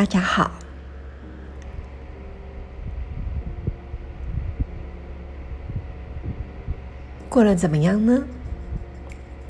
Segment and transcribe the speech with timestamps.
[0.00, 0.50] 大家好，
[7.28, 8.22] 过得怎么样呢？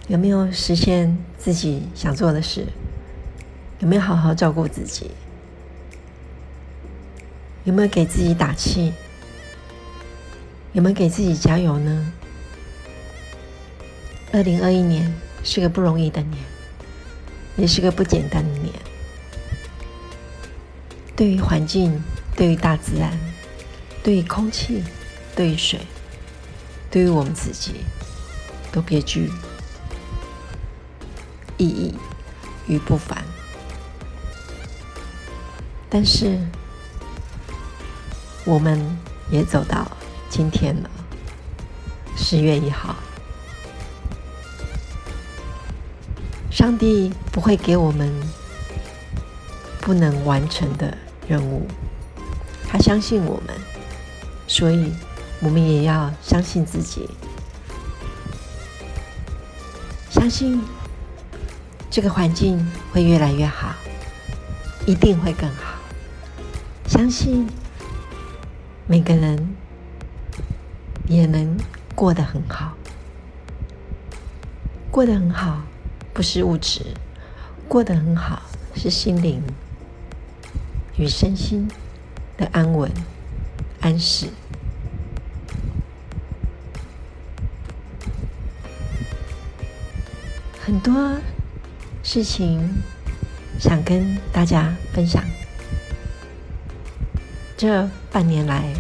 [0.08, 2.66] 有没有实现自己想做的事？
[3.78, 5.12] 有没有好好照顾自己？
[7.62, 8.92] 有没有给自己打气？
[10.72, 12.12] 有没有给自己加油呢？
[14.32, 15.14] 二零二一年
[15.44, 16.42] 是个不容易的年，
[17.56, 18.74] 也是个不简单的年。
[21.20, 22.02] 对于环境，
[22.34, 23.12] 对于大自然，
[24.02, 24.82] 对于空气，
[25.36, 25.78] 对于水，
[26.90, 27.84] 对于我们自己，
[28.72, 29.30] 都别具
[31.58, 31.94] 意义
[32.66, 33.22] 与不凡。
[35.90, 36.40] 但是，
[38.46, 38.80] 我们
[39.30, 39.86] 也走到
[40.30, 40.88] 今天了，
[42.16, 42.96] 十月一号，
[46.50, 48.10] 上帝不会给我们
[49.82, 50.96] 不能完成的。
[51.30, 51.64] 任务，
[52.66, 53.54] 他相信我们，
[54.48, 54.92] 所以
[55.38, 57.08] 我们也要相信自己，
[60.10, 60.60] 相信
[61.88, 63.76] 这个环境会越来越好，
[64.86, 65.78] 一定会更好。
[66.88, 67.46] 相信
[68.88, 69.54] 每个人
[71.06, 71.56] 也能
[71.94, 72.72] 过得很好，
[74.90, 75.62] 过得很好
[76.12, 76.86] 不是物质，
[77.68, 78.42] 过得很好
[78.74, 79.40] 是心灵。
[80.96, 81.70] 与身心
[82.36, 82.90] 的安稳、
[83.80, 84.28] 安适，
[90.60, 91.18] 很多
[92.02, 92.82] 事情
[93.58, 95.24] 想跟大家分享。
[97.56, 98.72] 这半年来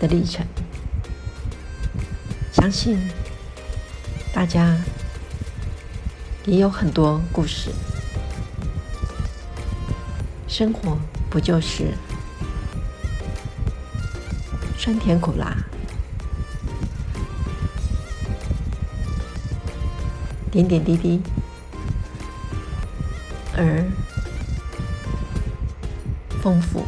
[0.00, 0.46] 的历程，
[2.52, 2.98] 相信
[4.32, 4.76] 大家
[6.44, 7.70] 也有很多故事。
[10.52, 10.98] 生活
[11.30, 11.94] 不就是
[14.76, 15.56] 酸甜苦辣，
[20.50, 21.22] 点点滴滴，
[23.56, 23.82] 而
[26.42, 26.84] 丰富。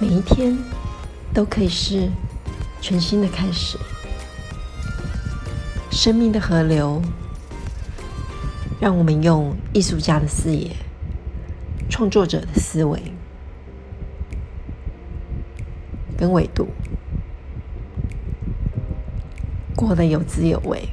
[0.00, 0.73] 每一天。
[1.34, 2.08] 都可以是
[2.80, 3.76] 全新的开始。
[5.90, 7.02] 生命的河流，
[8.80, 10.70] 让我们用艺术家的视野、
[11.90, 13.00] 创作者的思维
[16.16, 16.68] 跟维度，
[19.74, 20.88] 过得有滋有味。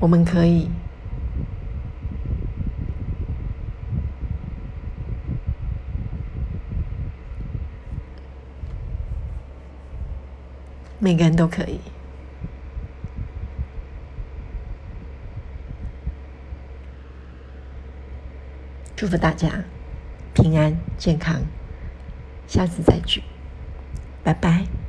[0.00, 0.68] 我们可以。
[11.04, 11.80] 每个人都可以。
[18.94, 19.64] 祝福大家
[20.32, 21.42] 平安健康，
[22.46, 23.24] 下次再聚，
[24.22, 24.81] 拜拜。